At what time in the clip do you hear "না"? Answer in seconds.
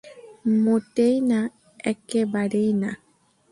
1.29-1.39, 2.81-2.91